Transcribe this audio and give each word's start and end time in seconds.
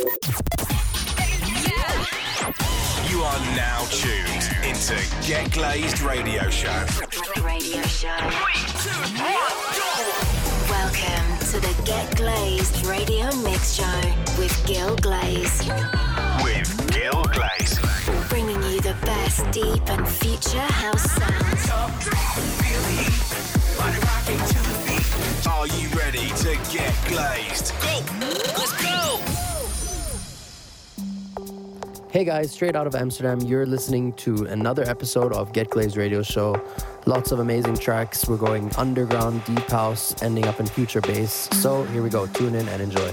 You 0.00 0.06
are 3.20 3.40
now 3.54 3.84
tuned 3.90 4.48
into 4.64 4.96
Get 5.26 5.52
Glazed 5.52 6.00
Radio 6.00 6.48
Show. 6.48 6.86
Radio 7.44 7.82
Show. 7.82 8.08
Welcome 10.70 11.38
to 11.50 11.60
the 11.60 11.82
Get 11.84 12.16
Glazed 12.16 12.86
Radio 12.86 13.26
Mix 13.42 13.74
Show 13.74 14.00
with 14.38 14.66
Gil 14.66 14.96
Glaze. 14.96 15.68
With 16.42 16.90
Gil 16.94 17.22
Glaze. 17.34 17.78
Bringing 18.30 18.62
you 18.62 18.80
the 18.80 18.96
best 19.04 19.50
deep 19.50 19.86
and 19.90 20.08
future 20.08 20.60
house 20.60 21.10
sounds. 21.10 21.70
Are 25.46 25.66
you 25.66 25.88
ready 25.88 26.28
to 26.36 26.56
get 26.72 26.94
glazed? 27.06 27.74
Go! 27.82 28.00
Let's 28.56 28.72
go! 28.82 29.49
Hey 32.12 32.24
guys, 32.24 32.50
straight 32.50 32.74
out 32.74 32.88
of 32.88 32.96
Amsterdam, 32.96 33.40
you're 33.42 33.64
listening 33.64 34.12
to 34.14 34.44
another 34.46 34.82
episode 34.82 35.32
of 35.32 35.52
Get 35.52 35.70
Glazed 35.70 35.96
Radio 35.96 36.24
Show. 36.24 36.60
Lots 37.06 37.30
of 37.30 37.38
amazing 37.38 37.76
tracks. 37.76 38.26
We're 38.26 38.36
going 38.36 38.68
underground, 38.74 39.44
deep 39.44 39.70
house, 39.70 40.20
ending 40.20 40.48
up 40.48 40.58
in 40.58 40.66
future 40.66 41.00
bass. 41.00 41.48
So 41.52 41.84
here 41.84 42.02
we 42.02 42.10
go. 42.10 42.26
Tune 42.26 42.56
in 42.56 42.68
and 42.68 42.82
enjoy. 42.82 43.12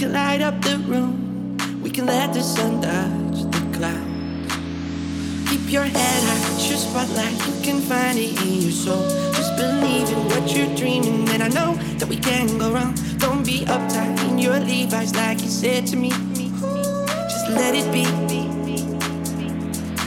can 0.00 0.12
light 0.14 0.40
up 0.40 0.58
the 0.62 0.78
room. 0.88 1.58
We 1.82 1.90
can 1.90 2.06
let 2.06 2.32
the 2.32 2.40
sun 2.40 2.80
touch 2.80 3.42
the 3.52 3.76
clouds. 3.76 4.48
Keep 5.50 5.70
your 5.70 5.84
head 5.84 6.22
high, 6.24 6.54
it's 6.54 6.70
your 6.70 6.78
spotlight. 6.78 7.36
You 7.46 7.62
can 7.62 7.80
find 7.82 8.18
it 8.18 8.32
in 8.40 8.62
your 8.62 8.70
soul. 8.70 9.02
Just 9.34 9.54
believe 9.56 10.08
in 10.08 10.20
what 10.30 10.56
you're 10.56 10.74
dreaming, 10.74 11.28
and 11.28 11.42
I 11.42 11.48
know 11.48 11.74
that 11.98 12.08
we 12.08 12.16
can 12.16 12.56
go 12.56 12.72
wrong. 12.72 12.94
Don't 13.18 13.44
be 13.44 13.66
uptight 13.66 14.18
in 14.30 14.38
your 14.38 14.58
Levi's, 14.58 15.14
like 15.14 15.42
you 15.42 15.50
said 15.50 15.86
to 15.88 15.96
me. 15.96 16.08
Just 17.28 17.50
let 17.50 17.74
it 17.74 17.92
be. 17.92 18.06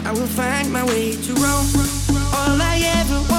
I 0.09 0.11
will 0.11 0.33
find 0.41 0.73
my 0.73 0.83
way 0.85 1.11
to 1.11 1.33
Rome. 1.35 1.69
All 2.33 2.59
I 2.59 2.81
ever 2.97 3.32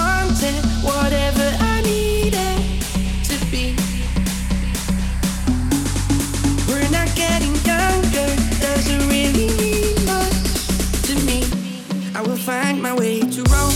way 12.97 13.21
to 13.21 13.43
roll. 13.45 13.74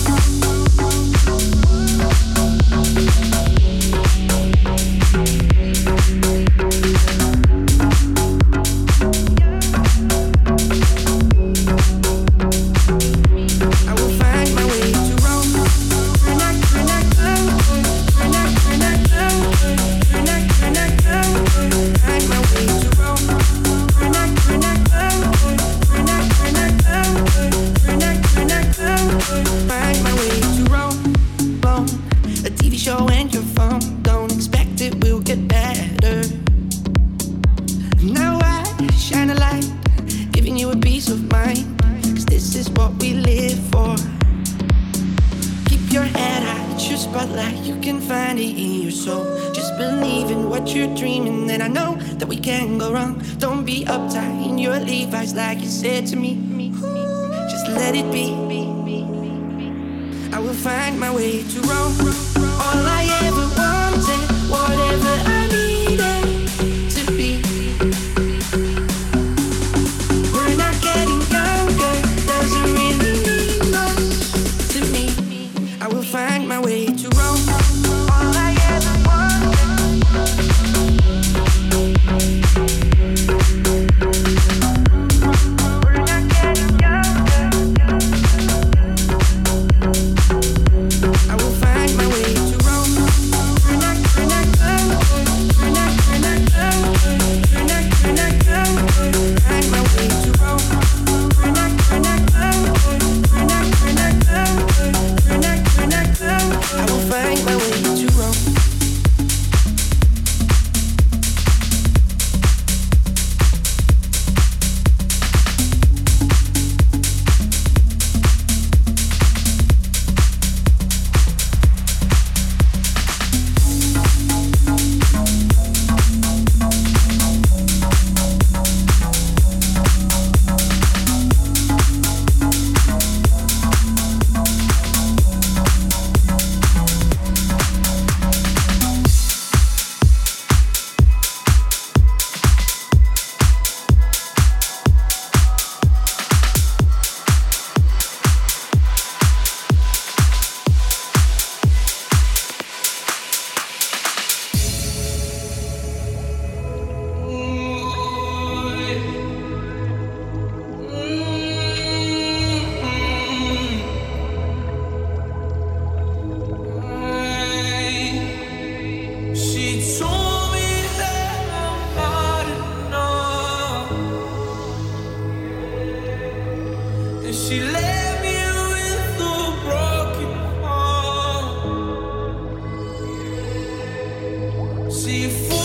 Beats 185.08 185.57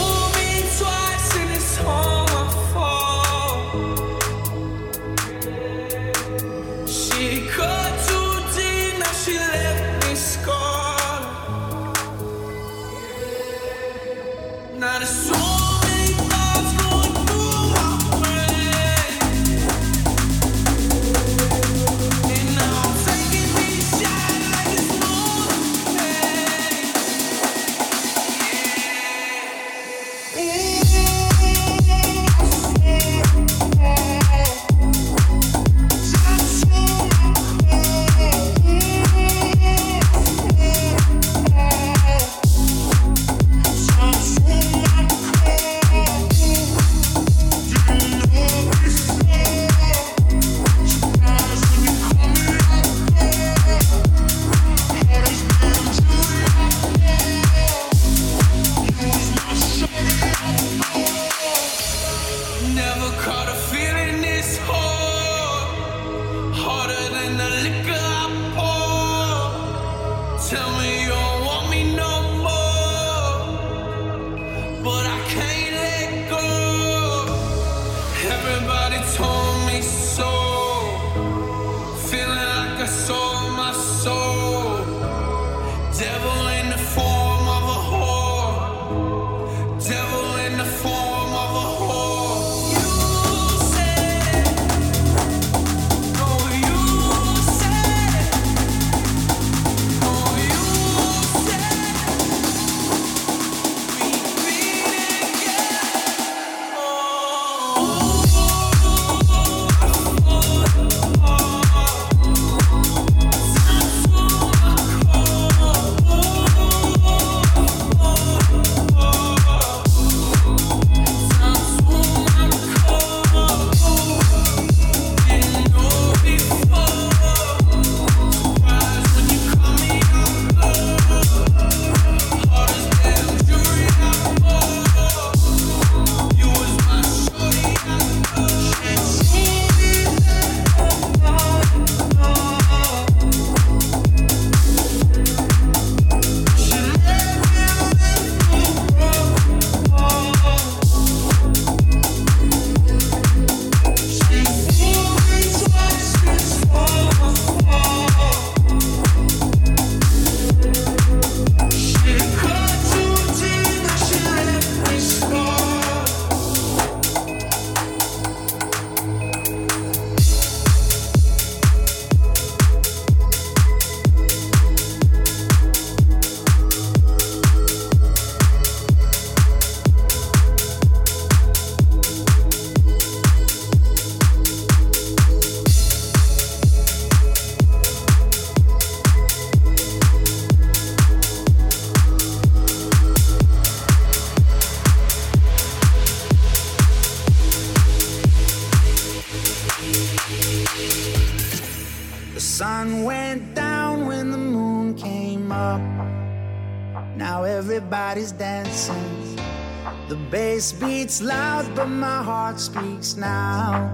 loud, 211.63 211.75
but 211.75 211.87
my 211.87 212.23
heart 212.23 212.59
speaks 212.59 213.15
now. 213.15 213.89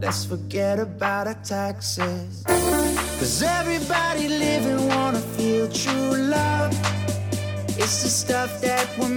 Let's 0.00 0.24
forget 0.24 0.78
about 0.78 1.26
our 1.26 1.34
taxes. 1.44 2.42
Cause 2.46 3.42
everybody 3.42 4.28
living 4.28 4.88
wanna 4.88 5.20
feel 5.20 5.68
true 5.70 6.16
love. 6.16 6.72
It's 7.78 8.02
the 8.02 8.08
stuff 8.08 8.60
that 8.62 8.86
we're 8.98 9.08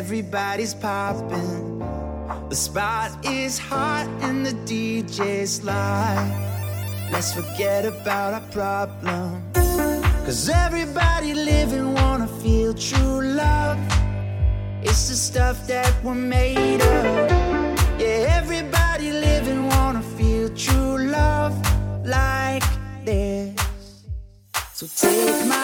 everybody's 0.00 0.72
popping. 0.72 1.78
The 2.48 2.56
spot 2.56 3.10
is 3.22 3.58
hot 3.58 4.08
and 4.22 4.46
the 4.46 4.54
DJ's 4.68 5.62
live. 5.62 6.32
Let's 7.12 7.34
forget 7.34 7.84
about 7.84 8.32
our 8.38 8.46
problem. 8.50 9.42
Cause 10.24 10.48
everybody 10.48 11.34
living 11.34 11.92
wanna 11.92 12.28
feel 12.42 12.72
true 12.72 13.20
love. 13.44 13.78
It's 14.82 15.10
the 15.10 15.18
stuff 15.28 15.66
that 15.66 15.92
we're 16.02 16.22
made 16.38 16.80
of. 16.80 17.30
Yeah, 18.00 18.38
everybody 18.40 19.12
living 19.12 19.68
wanna 19.74 20.02
feel 20.16 20.48
true 20.66 20.96
love 21.18 21.54
like 22.06 22.64
this. 23.04 23.54
So 24.72 24.86
take 24.96 25.46
my 25.46 25.59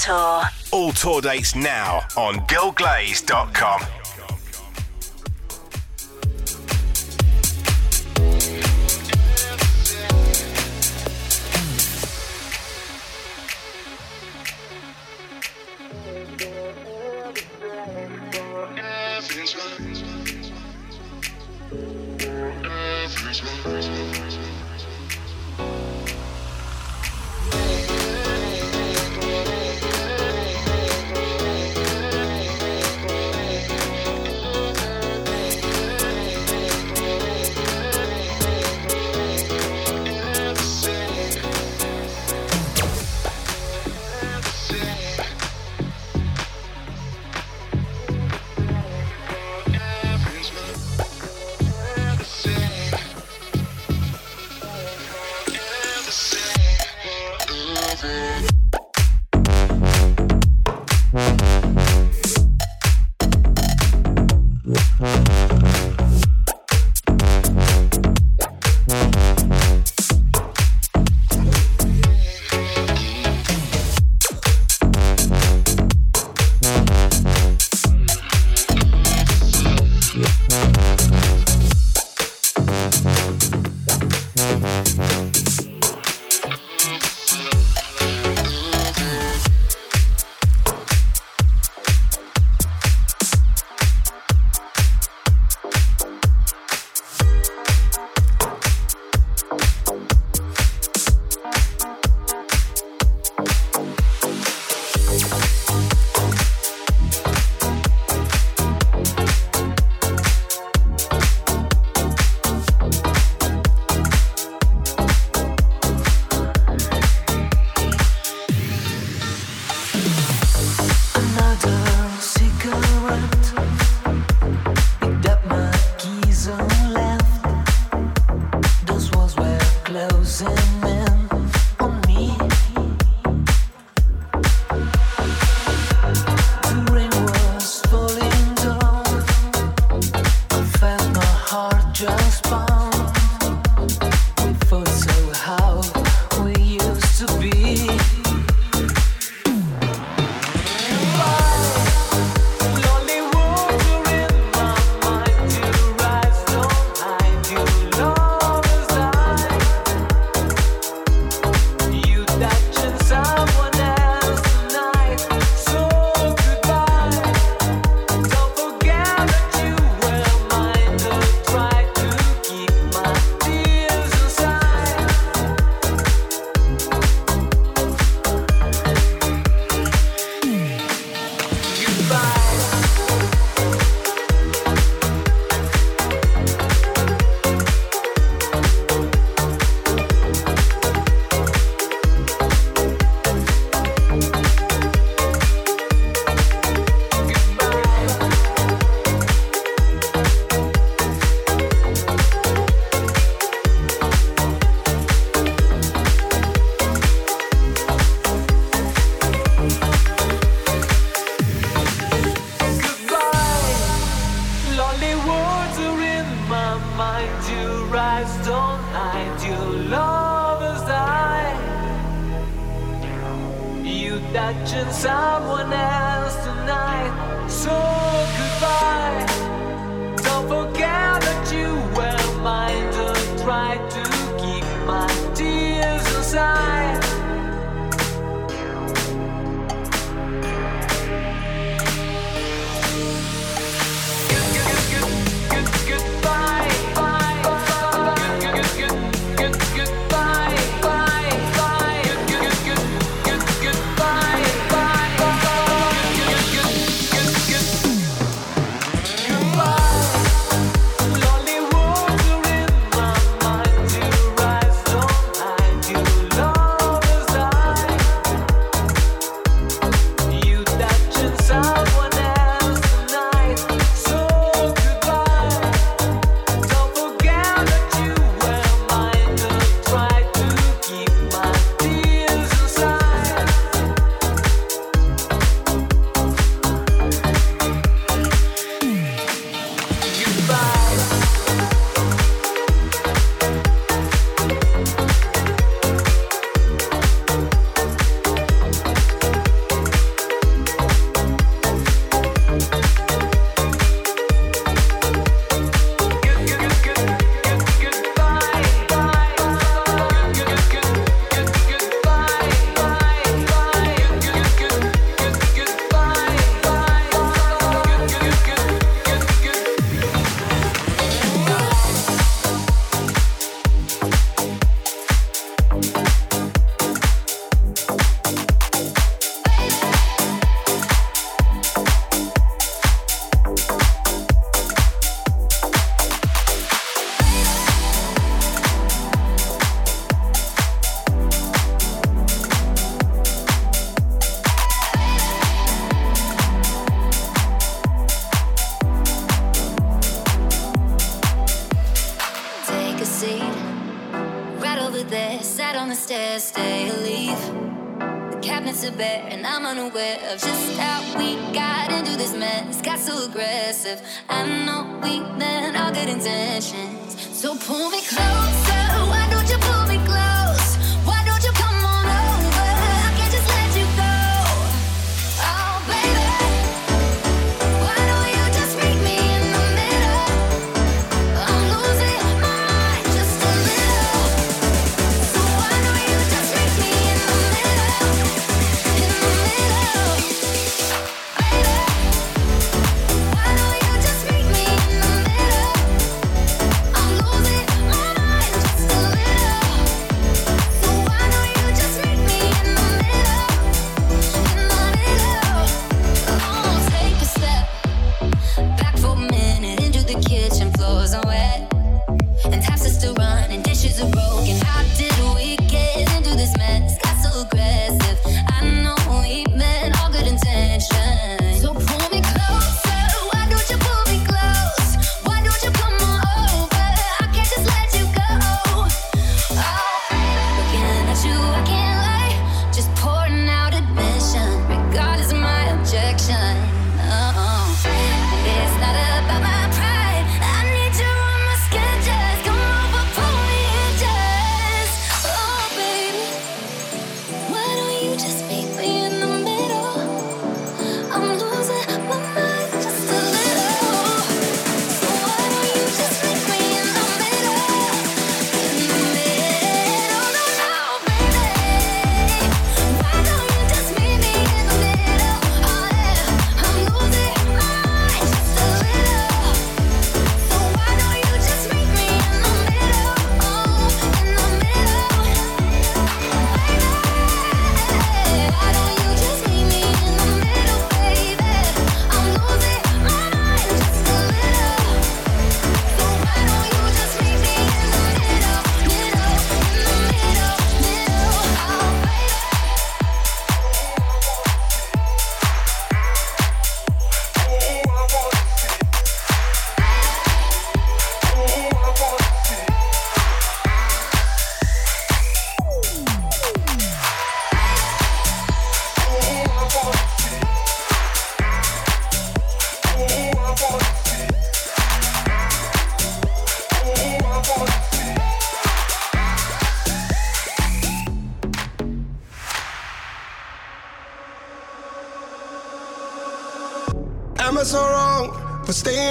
tour. 0.00 0.42
All 0.72 0.92
tour 0.92 1.20
dates 1.20 1.54
now 1.54 2.00
on 2.16 2.36
gilglaze.com. 2.46 3.99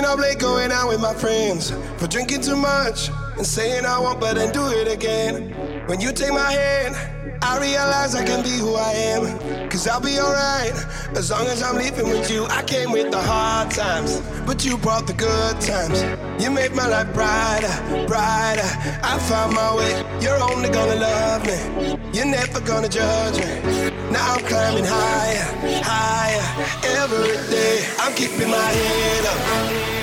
up 0.09 0.19
late, 0.19 0.39
going 0.39 0.71
out 0.71 0.87
with 0.87 0.99
my 0.99 1.13
friends, 1.13 1.71
for 1.97 2.07
drinking 2.07 2.41
too 2.41 2.55
much 2.55 3.09
and 3.37 3.45
saying 3.45 3.85
I 3.85 3.99
won't, 3.99 4.19
but 4.19 4.35
then 4.35 4.51
do 4.51 4.65
it 4.69 4.91
again? 4.91 5.51
When 5.87 6.01
you 6.01 6.11
take 6.11 6.33
my 6.33 6.51
hand, 6.51 6.95
I 7.43 7.59
realize 7.59 8.15
I 8.15 8.25
can 8.25 8.43
be 8.43 8.49
who 8.49 8.73
I 8.75 8.91
am. 8.91 9.69
Cause 9.69 9.87
I'll 9.87 10.01
be 10.01 10.19
alright 10.19 10.73
as 11.15 11.29
long 11.29 11.45
as 11.45 11.61
I'm 11.61 11.77
leaving 11.77 12.09
with 12.09 12.29
you. 12.31 12.45
I 12.45 12.63
came 12.63 12.91
with 12.91 13.11
the 13.11 13.21
hard 13.21 13.69
times, 13.69 14.19
but 14.47 14.65
you 14.65 14.77
brought 14.77 15.05
the 15.05 15.13
good 15.13 15.61
times. 15.61 16.01
You 16.43 16.49
made 16.49 16.73
my 16.73 16.87
life 16.87 17.13
brighter, 17.13 17.71
brighter. 18.07 18.69
I 19.03 19.19
found 19.29 19.53
my 19.53 19.75
way. 19.75 19.93
You're 20.21 20.41
only 20.41 20.69
gonna 20.69 20.95
love 20.95 21.45
me. 21.45 21.99
You're 22.13 22.25
never 22.25 22.59
gonna 22.61 22.89
judge 22.89 23.37
me. 23.37 23.91
Now 24.09 24.33
I'm 24.33 24.43
climbing 24.45 24.85
higher, 24.85 25.83
higher 25.83 26.45
every 26.83 27.37
day. 27.51 27.87
I'm 27.99 28.13
keeping 28.15 28.49
my 28.49 28.57
head 28.57 29.25
up. 29.25 29.98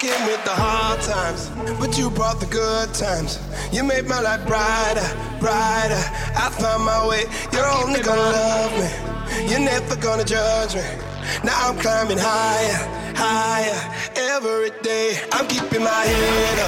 Came 0.00 0.24
with 0.24 0.42
the 0.46 0.50
hard 0.50 0.98
times, 1.02 1.50
but 1.78 1.98
you 1.98 2.08
brought 2.08 2.40
the 2.40 2.46
good 2.46 2.94
times. 2.94 3.38
You 3.70 3.84
made 3.84 4.06
my 4.06 4.18
life 4.18 4.46
brighter, 4.46 5.06
brighter. 5.38 6.02
I 6.40 6.48
found 6.58 6.86
my 6.86 7.06
way. 7.06 7.24
You're 7.52 7.68
only 7.68 8.00
gonna 8.00 8.18
love 8.18 8.72
me. 8.80 8.88
You're 9.50 9.60
never 9.60 9.96
gonna 9.96 10.24
judge 10.24 10.74
me. 10.74 10.80
Now 11.44 11.68
I'm 11.68 11.76
climbing 11.76 12.16
higher, 12.18 12.80
higher 13.14 13.78
every 14.16 14.70
day. 14.80 15.20
I'm 15.32 15.46
keeping 15.46 15.84
my 15.84 15.90
head 15.90 16.58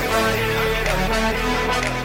up. 1.96 2.01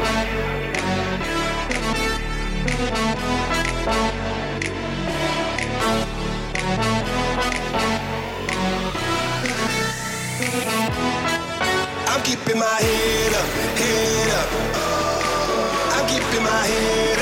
Keeping 12.58 12.70
my 12.70 12.82
head 12.82 13.34
up, 13.34 13.50
head 13.78 14.30
up. 14.32 14.50
I'm 15.94 16.08
keeping 16.08 16.44
my 16.44 16.66
head 16.66 17.17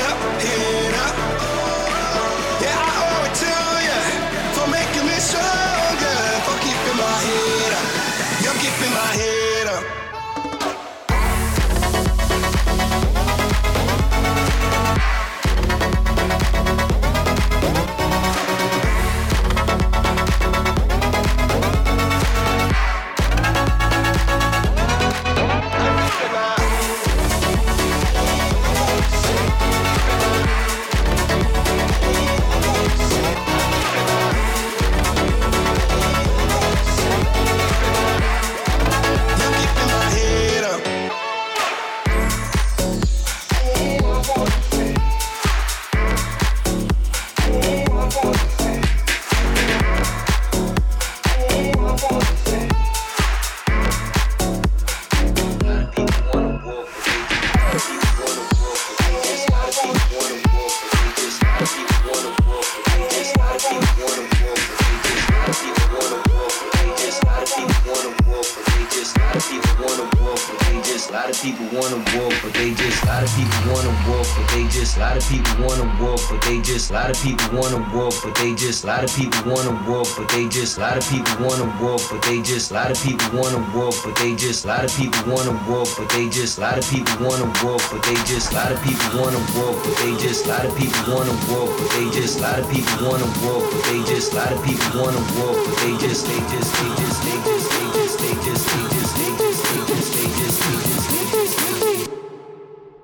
but 76.36 76.48
they 76.48 76.60
just. 76.60 76.90
A 76.90 76.92
lot 76.92 77.10
of 77.10 77.22
people 77.22 77.48
wanna 77.58 77.78
walk, 77.96 78.14
but 78.22 78.34
they 78.36 78.54
just. 78.54 78.84
A 78.84 78.86
lot 78.86 79.04
of 79.04 79.14
people 79.16 79.52
wanna 79.52 79.72
walk, 79.88 80.06
but 80.16 80.28
they 80.28 80.48
just. 80.48 80.76
A 80.76 80.80
lot 80.80 80.96
of 80.96 81.08
people 81.08 81.34
wanna 81.40 81.64
walk, 81.80 82.00
but 82.10 82.22
they 82.22 82.42
just. 82.42 82.70
A 82.70 82.74
lot 82.74 82.90
of 82.90 82.98
people 83.02 83.28
wanna 83.32 83.60
walk, 83.74 83.94
but 84.04 84.14
they 84.16 84.34
just. 84.36 84.64
A 84.64 84.68
lot 84.68 84.84
of 84.84 84.92
people 84.96 85.32
wanna 85.32 85.52
walk, 85.68 85.88
but 85.96 86.08
they 86.10 86.28
just. 86.28 86.58
A 86.58 86.60
lot 86.60 86.78
of 86.78 86.84
people 86.90 87.16
wanna 87.24 87.46
walk, 87.64 87.80
but 87.90 88.02
they 88.04 88.16
just. 88.28 88.52
A 88.52 88.56
lot 88.56 88.72
of 88.72 88.80
people 88.84 89.08
wanna 89.16 89.40
walk, 89.56 89.76
but 89.84 89.96
they 89.96 90.12
just. 90.20 90.44
A 90.44 90.48
lot 90.48 90.64
of 90.64 90.76
people 90.76 91.02
wanna 91.08 91.32
walk, 91.48 91.70
but 91.78 91.88
they 91.96 92.06
just. 92.12 92.36
A 92.38 92.42
lot 92.42 92.58
of 92.60 92.68
people 92.68 92.96
wanna 93.08 93.28
walk, 93.40 93.64
but 93.72 93.82
they 93.88 94.00
just. 94.04 94.32
A 94.32 94.36
lot 94.36 94.52
of 94.52 94.60
people 94.60 94.90
wanna 95.00 95.22
walk, 95.40 95.56
but. 95.64 95.76
They 95.80 95.94
just. 96.04 96.26
They 96.28 96.40
just. 96.52 96.70
They 96.76 96.90
just. 97.00 97.18
They 97.24 97.36
just. 97.48 97.66
They 97.72 97.88
just. 97.96 98.14
They 98.20 98.34
just. 98.44 98.64
They 98.68 98.84
just. 98.92 99.12
They 99.16 99.32
just. 99.40 99.56
They 99.56 99.80
just. 99.88 100.12
They 100.12 100.28
just. 100.36 100.60
They 100.66 101.24
just. 101.32 101.56
They 101.80 101.96
just. 101.96 102.10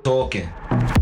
Talking. 0.05 1.01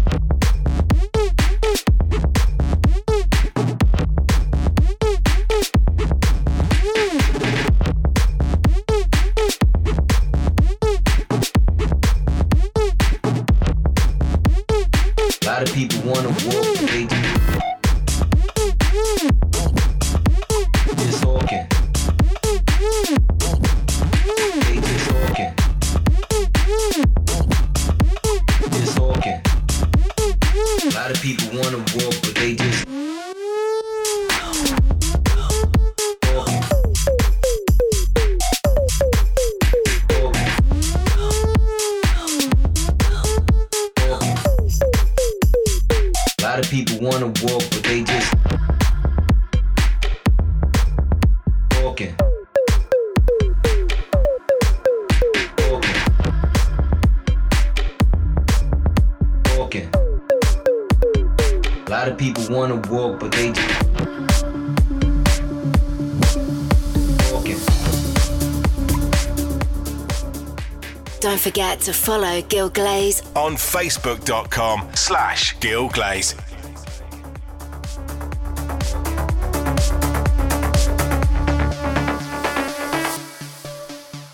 Forget 71.81 71.87
to 71.87 71.93
follow 71.93 72.43
Gil 72.43 72.71
Glaze 72.71 73.23
on 73.35 73.55
facebook.com 73.55 74.89
slash 74.95 75.59
Gil 75.61 75.89
Glaze. 75.89 76.35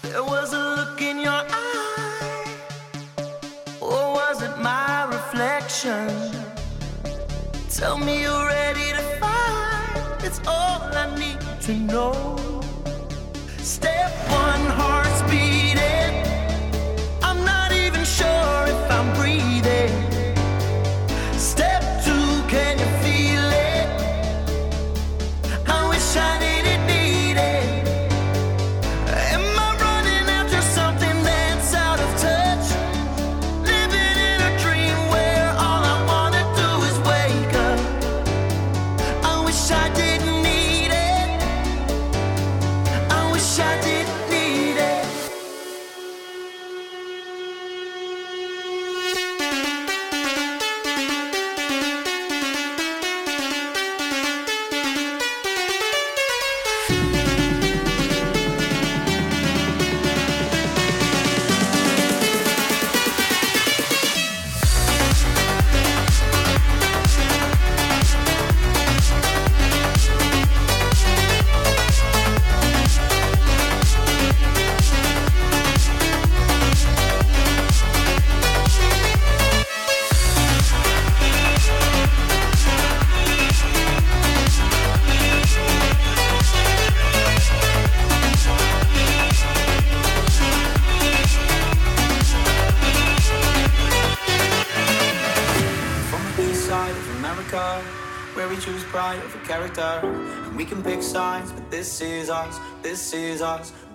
There 0.03 0.23
was 0.23 0.53
a 0.53 0.59
look 0.77 1.01
in 1.01 1.19
your 1.19 1.43
eye, 1.49 2.57
or 3.81 4.13
was 4.15 4.43
it 4.43 4.59
my 4.59 5.05
reflection? 5.05 6.11
Tell 7.71 7.99
me 7.99 8.23
you're 8.23 8.47
ready 8.47 8.93
to 8.93 9.03
fight. 9.21 10.25
It's 10.25 10.41
all 10.47 10.81
I 10.83 11.15
need 11.19 11.41
to 11.63 11.75
know. 11.75 12.46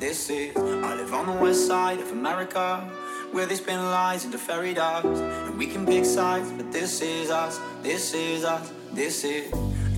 This 0.02 0.32
is. 0.32 0.58
I 0.58 0.96
live 0.96 1.14
on 1.14 1.28
the 1.28 1.44
west 1.44 1.68
side 1.68 2.00
of 2.00 2.12
America, 2.12 2.90
where 3.32 3.46
they 3.46 3.54
spin 3.54 3.80
lies 3.80 4.26
into 4.26 4.40
fairy 4.40 4.74
dust. 4.74 5.06
And 5.06 5.58
we 5.60 5.68
can 5.68 5.86
pick 5.86 6.06
sides, 6.06 6.52
but 6.52 6.72
this 6.72 7.02
is 7.02 7.30
us, 7.30 7.60
this 7.84 8.16
is 8.16 8.44
us, 8.44 8.74
this 8.92 9.24
is. 9.24 9.52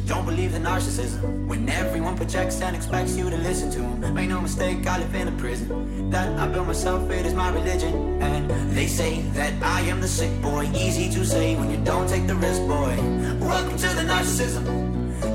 Don't 0.05 0.25
believe 0.25 0.51
the 0.51 0.59
narcissism 0.59 1.47
when 1.47 1.69
everyone 1.69 2.17
projects 2.17 2.61
and 2.61 2.75
expects 2.75 3.15
you 3.15 3.29
to 3.29 3.37
listen 3.37 3.71
to 3.71 3.79
them. 3.79 4.13
Make 4.13 4.27
no 4.27 4.41
mistake, 4.41 4.85
I 4.85 4.99
live 4.99 5.15
in 5.15 5.29
a 5.29 5.37
prison 5.43 6.09
that 6.09 6.37
I 6.37 6.47
built 6.47 6.67
myself. 6.67 7.09
It 7.09 7.25
is 7.25 7.33
my 7.33 7.49
religion, 7.53 8.21
and 8.21 8.49
they 8.75 8.87
say 8.87 9.21
that 9.39 9.53
I 9.63 9.81
am 9.83 10.01
the 10.01 10.09
sick 10.09 10.33
boy. 10.41 10.69
Easy 10.75 11.09
to 11.11 11.25
say 11.25 11.55
when 11.55 11.71
you 11.71 11.77
don't 11.77 12.09
take 12.09 12.27
the 12.27 12.35
risk, 12.35 12.61
boy. 12.63 12.97
Welcome 13.39 13.77
to 13.77 13.87
the 13.95 14.03
narcissism. 14.03 14.65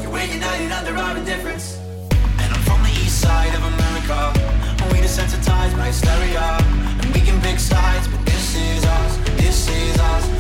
You 0.03 0.11
we're 0.11 0.25
united 0.25 0.71
under 0.73 0.95
our 0.95 1.17
indifference. 1.17 1.79
And 2.41 2.53
I'm 2.53 2.61
from 2.69 2.83
the 2.83 2.91
east 2.91 3.23
side 3.23 3.55
of 3.55 3.65
America. 3.65 4.58
We 4.91 4.99
desensitized 4.99 5.77
by 5.77 5.87
hysteria. 5.89 6.59
And 7.03 7.15
we 7.15 7.21
can 7.21 7.41
pick 7.43 7.59
sides, 7.59 8.09
but 8.09 8.25
this 8.25 8.57
is 8.57 8.85
us, 8.85 9.17
this 9.37 9.69
is 9.69 9.99
us, 9.99 10.38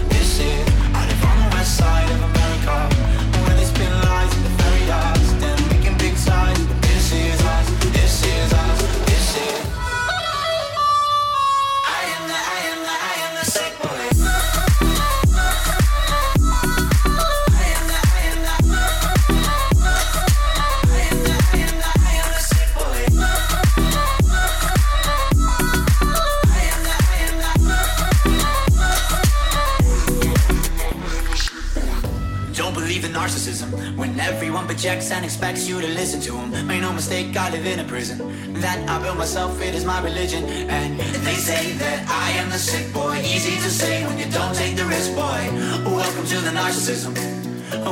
everyone 35.08 35.18
and 35.18 35.24
expects 35.24 35.68
you 35.68 35.80
to 35.80 35.88
listen 35.88 36.20
to 36.20 36.32
them. 36.32 36.66
Make 36.66 36.82
no 36.82 36.92
mistake, 36.92 37.36
I 37.36 37.50
live 37.50 37.66
in 37.66 37.80
a 37.80 37.84
prison 37.84 38.18
that 38.60 38.78
I 38.88 39.02
built 39.02 39.16
myself. 39.16 39.60
It 39.60 39.74
is 39.74 39.84
my 39.84 40.00
religion, 40.02 40.44
and 40.44 40.98
they 41.24 41.34
say 41.34 41.72
that 41.78 42.08
I 42.08 42.30
am 42.40 42.50
the 42.50 42.58
sick 42.58 42.92
boy. 42.92 43.18
Easy 43.24 43.56
to 43.56 43.70
say 43.70 44.04
when 44.06 44.18
you 44.18 44.28
don't 44.30 44.54
take 44.54 44.76
the 44.76 44.84
risk, 44.84 45.14
boy. 45.14 45.42
Welcome 45.84 46.26
to 46.26 46.38
the 46.40 46.50
narcissism. 46.50 47.14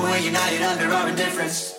We're 0.03 0.19
united 0.19 0.63
under 0.63 0.89
our 0.93 1.09
indifference. 1.09 1.75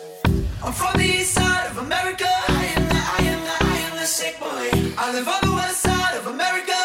I'm 0.63 0.73
from 0.73 0.93
the 0.97 1.05
east 1.05 1.33
side 1.33 1.67
of 1.71 1.77
America. 1.77 2.29
I 2.49 2.63
am 2.75 2.83
the, 2.91 3.01
I 3.17 3.21
am 3.33 3.41
the, 3.49 3.55
I 3.73 3.77
am 3.87 3.93
the 4.01 4.07
sick 4.07 4.39
boy. 4.39 4.67
I 4.97 5.05
live 5.13 5.27
on 5.27 5.41
the 5.47 5.55
west 5.55 5.81
side 5.81 6.15
of 6.17 6.27
America. 6.27 6.76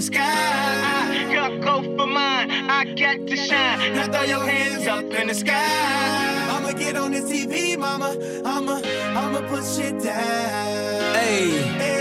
The 0.00 0.06
sky. 0.06 0.22
I 0.22 1.34
go- 1.34 1.58
go 1.60 1.74
for 1.96 2.06
mine, 2.06 2.50
I 2.50 2.84
get 2.84 3.26
to 3.26 3.36
shine. 3.36 3.78
Now 3.94 4.06
throw 4.12 4.22
your 4.22 4.44
hands 4.46 4.86
up 4.86 5.04
in 5.20 5.26
the 5.28 5.34
sky. 5.34 6.48
I'ma 6.54 6.72
get 6.72 6.96
on 6.96 7.10
the 7.12 7.20
TV, 7.20 7.76
mama. 7.76 8.10
I'ma, 8.44 8.76
I'ma 9.20 9.40
put 9.50 9.62
shit 9.74 10.02
down. 10.02 11.14
Hey, 11.16 11.50
Hey, 11.50 11.50
hey, 11.82 11.99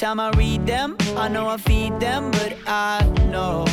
time 0.00 0.18
I 0.18 0.30
read 0.30 0.66
them, 0.66 0.96
I 1.14 1.28
know 1.28 1.46
I 1.46 1.58
feed 1.58 2.00
them, 2.00 2.30
but 2.30 2.56
I 2.66 3.04
know 3.28 3.66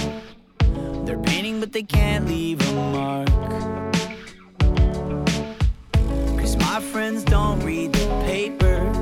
they're 1.05 1.17
painting, 1.19 1.61
but 1.61 1.71
they 1.71 1.83
can't 1.83 2.27
leave 2.27 2.59
a 2.67 2.73
mark. 2.73 3.29
Cause 6.37 6.57
my 6.57 6.81
friends 6.81 7.23
don't 7.23 7.61
read 7.61 7.93
the 7.93 8.07
papers. 8.25 8.97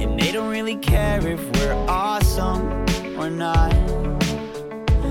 And 0.00 0.20
they 0.20 0.30
don't 0.30 0.50
really 0.50 0.76
care 0.76 1.26
if 1.26 1.42
we're 1.56 1.74
awesome 1.88 2.86
or 3.18 3.30
not. 3.30 3.72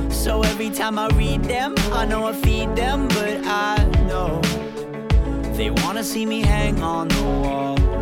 So 0.09 0.41
every 0.43 0.69
time 0.69 0.97
I 0.97 1.09
read 1.17 1.43
them, 1.43 1.75
I 1.91 2.05
know 2.05 2.27
I 2.27 2.31
feed 2.31 2.77
them, 2.77 3.09
but 3.09 3.45
I 3.45 3.83
know 4.07 4.39
they 5.57 5.69
wanna 5.69 6.05
see 6.05 6.25
me 6.25 6.39
hang 6.39 6.81
on 6.81 7.09
the 7.09 7.23
wall. 7.23 7.92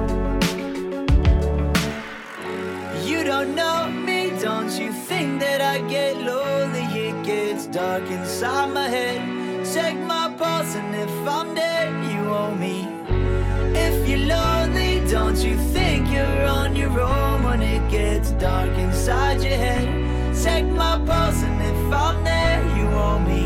Don't 3.32 3.56
know 3.56 3.90
me, 3.90 4.30
don't 4.42 4.74
you 4.78 4.92
think 4.92 5.40
that 5.40 5.62
I 5.62 5.80
get 5.88 6.18
lonely? 6.18 6.86
It 7.08 7.16
gets 7.26 7.66
dark 7.66 8.04
inside 8.18 8.74
my 8.74 8.90
head. 8.90 9.20
Check 9.74 9.96
my 9.96 10.26
pulse, 10.38 10.76
and 10.76 10.94
if 10.94 11.28
I'm 11.38 11.56
dead, 11.56 11.90
you 12.12 12.20
owe 12.42 12.54
me. 12.66 12.78
If 13.88 13.96
you're 14.10 14.28
lonely, 14.36 15.00
don't 15.10 15.38
you 15.38 15.56
think 15.76 16.12
you're 16.12 16.46
on 16.46 16.76
your 16.76 17.00
own 17.00 17.44
when 17.44 17.62
it 17.62 17.90
gets 17.90 18.32
dark 18.32 18.74
inside 18.86 19.42
your 19.42 19.60
head? 19.66 19.88
Check 20.44 20.66
my 20.66 20.96
pulse, 21.06 21.42
and 21.42 21.60
if 21.72 21.94
I'm 22.06 22.18
there, 22.26 22.62
you 22.78 22.86
owe 23.08 23.20
me. 23.32 23.46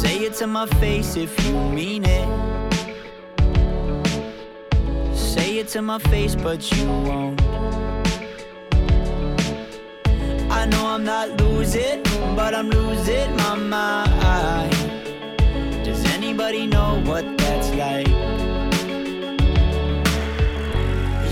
Say 0.00 0.16
it 0.26 0.34
to 0.40 0.46
my 0.46 0.66
face 0.82 1.14
if 1.16 1.32
you 1.44 1.52
mean 1.78 2.04
it. 2.06 2.69
It 5.60 5.68
to 5.68 5.82
my 5.82 5.98
face, 5.98 6.34
but 6.34 6.60
you 6.72 6.86
won't. 6.86 7.38
I 10.50 10.64
know 10.70 10.86
I'm 10.86 11.04
not 11.04 11.38
losing, 11.38 12.02
but 12.34 12.54
I'm 12.54 12.70
losing 12.70 13.36
my 13.36 13.56
mind. 13.56 14.72
Does 15.84 16.02
anybody 16.14 16.66
know 16.66 17.02
what 17.04 17.26
that's 17.36 17.68
like? 17.82 18.08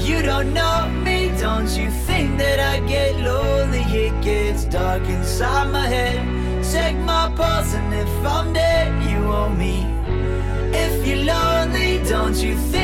You 0.06 0.20
don't 0.20 0.52
know 0.52 0.90
me, 1.06 1.32
don't 1.40 1.70
you 1.70 1.90
think 1.90 2.36
that 2.36 2.60
I 2.60 2.86
get 2.86 3.16
lonely? 3.20 3.80
It 4.04 4.22
gets 4.22 4.66
dark 4.66 5.04
inside 5.04 5.70
my 5.72 5.86
head. 5.86 6.18
Check 6.70 6.96
my 6.96 7.32
pulse, 7.34 7.72
and 7.72 7.94
if 7.94 8.26
I'm 8.26 8.52
dead, 8.52 8.88
you 9.10 9.24
owe 9.24 9.48
me. 9.48 9.86
If 10.84 11.06
you're 11.06 11.24
lonely, 11.24 12.02
don't 12.06 12.36
you 12.36 12.54
think 12.56 12.77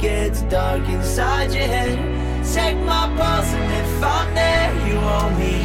gets 0.00 0.42
dark 0.42 0.86
inside 0.88 1.52
your 1.52 1.66
head? 1.66 1.98
Check 2.54 2.74
my 2.76 3.06
pulse, 3.16 3.52
and 3.52 3.72
if 3.72 4.02
I'm 4.02 4.34
there, 4.34 4.88
you 4.88 4.98
owe 4.98 5.30
me. 5.38 5.59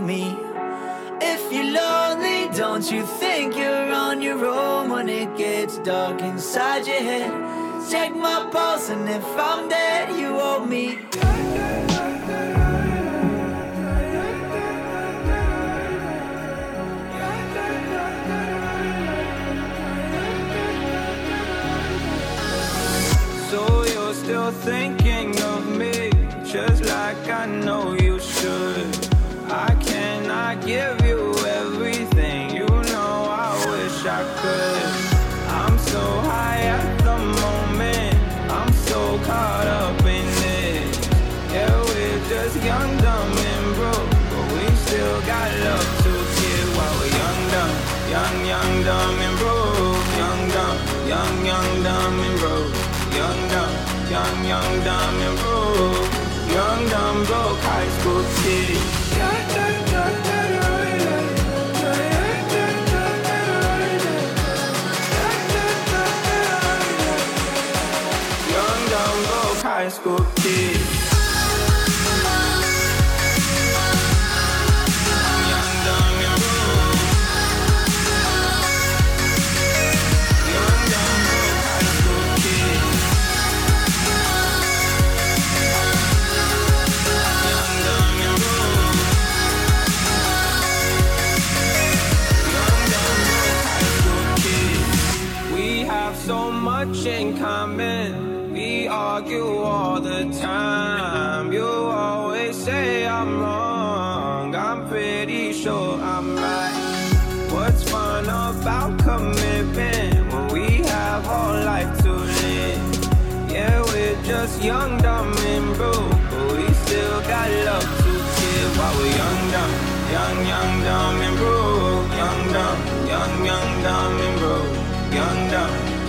Me. 0.00 0.36
If 1.20 1.52
you're 1.52 1.72
lonely, 1.72 2.48
don't 2.56 2.90
you 2.90 3.04
think 3.20 3.56
you're 3.56 3.92
on 3.92 4.20
your 4.20 4.44
own 4.44 4.90
when 4.90 5.08
it 5.08 5.36
gets 5.36 5.78
dark 5.78 6.20
inside 6.20 6.86
your 6.86 7.00
head? 7.00 7.32
Check 7.90 8.14
my 8.14 8.48
pulse, 8.50 8.88
and 8.90 9.08
if 9.08 9.24
I'm 9.36 9.68
dead, 9.68 10.16
you 10.18 10.38
owe 10.40 10.64
me. 10.64 10.98
So 23.50 23.84
you're 23.92 24.14
still 24.14 24.50
thinking 24.50 25.40
of 25.42 25.66
me, 25.76 26.10
just 26.44 26.84
like 26.84 27.28
I 27.28 27.46
know 27.46 27.92
you 27.92 28.03
diamond. 54.84 55.23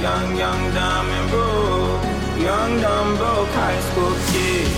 young, 0.06 0.38
young, 0.38 0.64
dumb 0.76 1.10
and 1.18 1.30
broke, 1.32 2.04
young, 2.38 2.80
dumb, 2.80 3.18
broke 3.18 3.54
high 3.58 3.80
school 3.88 4.16
kid. 4.30 4.70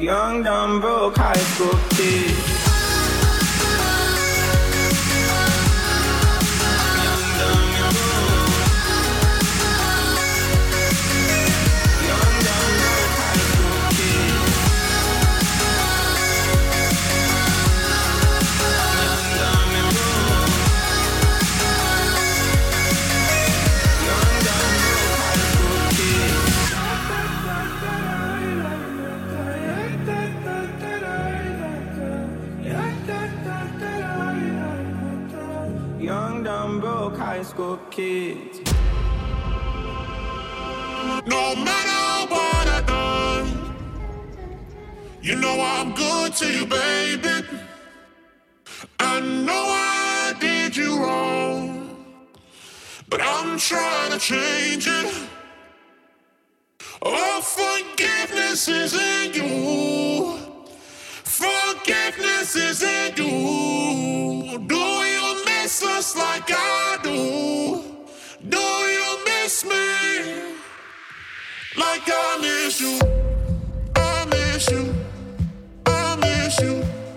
Young, 0.00 0.42
dumb, 0.42 0.80
broke 0.80 1.16
high 1.18 1.44
school 1.50 1.78
kid. 1.90 2.57
kids. 37.90 38.60
No 41.26 41.56
matter 41.56 42.32
what 42.32 42.68
I 42.68 42.82
done, 42.86 43.74
you 45.20 45.34
know 45.34 45.60
I'm 45.60 45.92
good 45.92 46.34
to 46.34 46.46
you, 46.46 46.66
baby. 46.66 47.44
I 49.00 49.18
know 49.18 49.64
I 49.66 50.34
did 50.38 50.76
you 50.76 51.02
wrong, 51.02 51.96
but 53.08 53.20
I'm 53.20 53.58
trying 53.58 54.12
to 54.12 54.18
change 54.20 54.86
it. 54.86 55.28
Oh, 57.02 57.40
forgiveness 57.42 58.68
is 58.68 58.94
in 58.94 59.34
you. 59.34 60.38
Forgiveness 61.24 62.54
is 62.54 62.82
in 62.84 63.16
you. 63.16 64.58
Do 64.68 65.07
miss 65.82 66.16
like 66.16 66.50
I 66.50 66.98
do? 67.02 67.82
Do 68.48 68.58
you 68.58 69.24
miss 69.24 69.64
me 69.64 70.56
like 71.76 72.02
I 72.06 72.38
miss 72.40 72.80
you? 72.80 72.98
I 73.96 74.24
miss 74.26 74.70
you. 74.70 74.94
I 75.86 76.16
miss 76.16 76.60
you. 76.60 77.07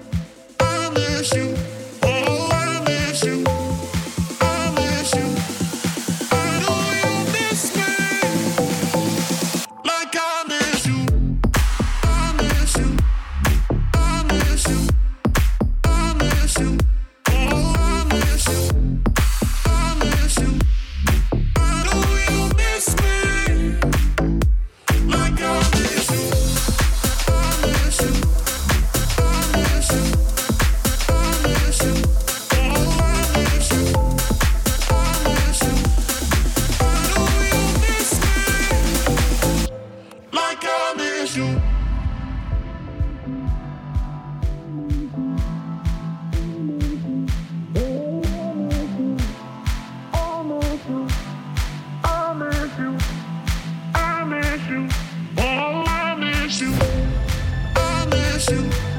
shoot. 58.42 58.91